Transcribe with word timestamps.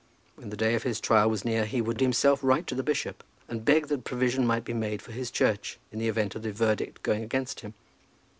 When 0.35 0.49
the 0.49 0.57
day 0.57 0.73
of 0.73 0.81
his 0.81 0.99
trial 0.99 1.29
was 1.29 1.45
near, 1.45 1.63
he 1.63 1.79
would 1.79 2.01
himself 2.01 2.39
write 2.43 2.65
to 2.65 2.73
the 2.73 2.81
bishop, 2.81 3.23
and 3.47 3.63
beg 3.63 3.85
that 3.89 4.03
provision 4.03 4.47
might 4.47 4.65
be 4.65 4.73
made 4.73 4.99
for 4.99 5.11
his 5.11 5.29
church, 5.29 5.77
in 5.91 5.99
the 5.99 6.07
event 6.09 6.33
of 6.33 6.41
the 6.41 6.51
verdict 6.51 7.03
going 7.03 7.21
against 7.21 7.59
him. 7.59 7.75